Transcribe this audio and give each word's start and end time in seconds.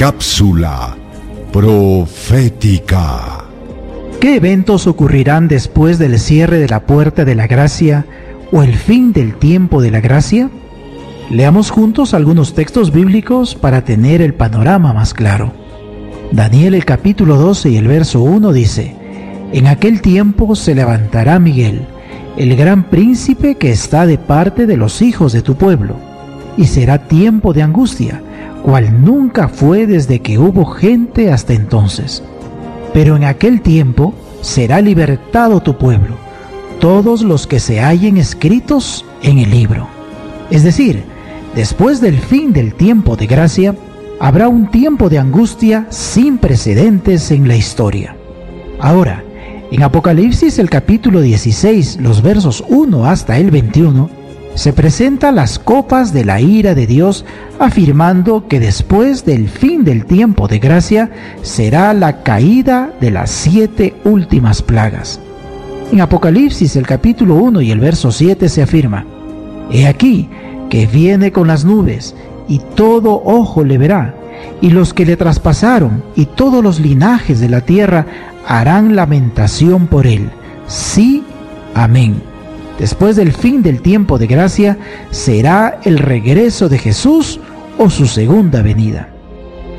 Cápsula 0.00 0.96
profética. 1.52 3.44
¿Qué 4.18 4.36
eventos 4.36 4.86
ocurrirán 4.86 5.46
después 5.46 5.98
del 5.98 6.18
cierre 6.18 6.56
de 6.56 6.68
la 6.68 6.86
puerta 6.86 7.26
de 7.26 7.34
la 7.34 7.46
gracia 7.46 8.06
o 8.50 8.62
el 8.62 8.76
fin 8.76 9.12
del 9.12 9.34
tiempo 9.34 9.82
de 9.82 9.90
la 9.90 10.00
gracia? 10.00 10.48
Leamos 11.28 11.70
juntos 11.70 12.14
algunos 12.14 12.54
textos 12.54 12.92
bíblicos 12.92 13.54
para 13.54 13.84
tener 13.84 14.22
el 14.22 14.32
panorama 14.32 14.94
más 14.94 15.12
claro. 15.12 15.52
Daniel 16.32 16.76
el 16.76 16.86
capítulo 16.86 17.36
12 17.36 17.68
y 17.68 17.76
el 17.76 17.86
verso 17.86 18.22
1 18.22 18.54
dice, 18.54 18.96
En 19.52 19.66
aquel 19.66 20.00
tiempo 20.00 20.56
se 20.56 20.74
levantará 20.74 21.38
Miguel, 21.38 21.82
el 22.38 22.56
gran 22.56 22.84
príncipe 22.84 23.56
que 23.56 23.70
está 23.70 24.06
de 24.06 24.16
parte 24.16 24.64
de 24.64 24.78
los 24.78 25.02
hijos 25.02 25.34
de 25.34 25.42
tu 25.42 25.56
pueblo, 25.56 25.96
y 26.56 26.66
será 26.66 27.06
tiempo 27.06 27.52
de 27.52 27.62
angustia, 27.62 28.22
cual 28.62 29.04
nunca 29.04 29.48
fue 29.48 29.86
desde 29.86 30.20
que 30.20 30.38
hubo 30.38 30.64
gente 30.66 31.32
hasta 31.32 31.52
entonces. 31.52 32.22
Pero 32.92 33.16
en 33.16 33.24
aquel 33.24 33.60
tiempo 33.60 34.14
será 34.42 34.80
libertado 34.80 35.60
tu 35.60 35.78
pueblo, 35.78 36.16
todos 36.80 37.22
los 37.22 37.46
que 37.46 37.60
se 37.60 37.80
hallen 37.80 38.16
escritos 38.16 39.04
en 39.22 39.38
el 39.38 39.50
libro. 39.50 39.88
Es 40.50 40.64
decir, 40.64 41.04
después 41.54 42.00
del 42.00 42.18
fin 42.18 42.52
del 42.52 42.74
tiempo 42.74 43.16
de 43.16 43.26
gracia, 43.26 43.74
habrá 44.18 44.48
un 44.48 44.70
tiempo 44.70 45.08
de 45.08 45.18
angustia 45.18 45.86
sin 45.90 46.38
precedentes 46.38 47.30
en 47.30 47.48
la 47.48 47.56
historia. 47.56 48.16
Ahora, 48.78 49.24
en 49.70 49.82
Apocalipsis 49.82 50.58
el 50.58 50.68
capítulo 50.68 51.20
16, 51.20 51.98
los 52.00 52.22
versos 52.22 52.64
1 52.68 53.06
hasta 53.06 53.38
el 53.38 53.50
21, 53.50 54.10
se 54.54 54.72
presenta 54.72 55.32
las 55.32 55.58
copas 55.58 56.12
de 56.12 56.24
la 56.24 56.40
ira 56.40 56.74
de 56.74 56.86
Dios 56.86 57.24
afirmando 57.58 58.48
que 58.48 58.60
después 58.60 59.24
del 59.24 59.48
fin 59.48 59.84
del 59.84 60.04
tiempo 60.04 60.48
de 60.48 60.58
gracia 60.58 61.10
será 61.42 61.94
la 61.94 62.22
caída 62.22 62.90
de 63.00 63.10
las 63.10 63.30
siete 63.30 63.94
últimas 64.04 64.62
plagas. 64.62 65.20
En 65.92 66.00
Apocalipsis 66.00 66.76
el 66.76 66.86
capítulo 66.86 67.36
1 67.36 67.62
y 67.62 67.70
el 67.70 67.80
verso 67.80 68.12
7 68.12 68.48
se 68.48 68.62
afirma, 68.62 69.04
He 69.70 69.86
aquí 69.86 70.28
que 70.68 70.86
viene 70.86 71.32
con 71.32 71.48
las 71.48 71.64
nubes 71.64 72.14
y 72.48 72.60
todo 72.74 73.22
ojo 73.24 73.64
le 73.64 73.78
verá, 73.78 74.14
y 74.60 74.70
los 74.70 74.94
que 74.94 75.06
le 75.06 75.16
traspasaron 75.16 76.02
y 76.16 76.26
todos 76.26 76.62
los 76.62 76.80
linajes 76.80 77.40
de 77.40 77.48
la 77.48 77.60
tierra 77.60 78.06
harán 78.46 78.96
lamentación 78.96 79.86
por 79.86 80.06
él. 80.06 80.30
Sí, 80.66 81.22
amén 81.74 82.30
después 82.80 83.14
del 83.14 83.32
fin 83.32 83.62
del 83.62 83.82
tiempo 83.82 84.18
de 84.18 84.26
gracia, 84.26 84.78
será 85.10 85.80
el 85.84 85.98
regreso 85.98 86.70
de 86.70 86.78
Jesús 86.78 87.38
o 87.78 87.90
su 87.90 88.06
segunda 88.06 88.62
venida. 88.62 89.10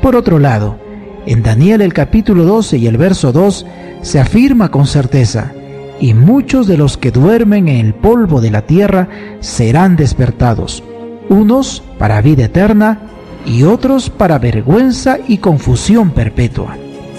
Por 0.00 0.14
otro 0.14 0.38
lado, 0.38 0.78
en 1.26 1.42
Daniel 1.42 1.82
el 1.82 1.92
capítulo 1.92 2.44
12 2.44 2.78
y 2.78 2.86
el 2.86 2.96
verso 2.96 3.32
2 3.32 3.66
se 4.02 4.20
afirma 4.20 4.70
con 4.70 4.86
certeza, 4.86 5.52
y 6.00 6.14
muchos 6.14 6.68
de 6.68 6.76
los 6.76 6.96
que 6.96 7.10
duermen 7.10 7.68
en 7.68 7.84
el 7.86 7.94
polvo 7.94 8.40
de 8.40 8.52
la 8.52 8.62
tierra 8.62 9.08
serán 9.40 9.96
despertados, 9.96 10.84
unos 11.28 11.82
para 11.98 12.20
vida 12.20 12.44
eterna 12.44 13.00
y 13.44 13.64
otros 13.64 14.10
para 14.10 14.38
vergüenza 14.38 15.18
y 15.26 15.38
confusión 15.38 16.10
perpetua. 16.10 16.76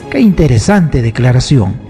Qué 0.09 0.21
interesante 0.21 1.01
declaración. 1.01 1.82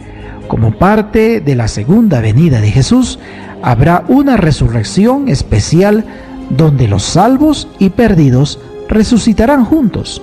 Como 0.47 0.72
parte 0.77 1.41
de 1.41 1.55
la 1.55 1.67
segunda 1.67 2.22
venida 2.22 2.61
de 2.61 2.72
Jesús, 2.72 3.19
habrá 3.61 4.03
una 4.08 4.38
resurrección 4.38 5.30
especial 5.30 6.05
donde 6.49 6.88
los 6.88 7.03
salvos 7.03 7.67
y 7.80 7.89
perdidos 7.89 8.59
resucitarán 8.89 9.66
juntos. 9.66 10.21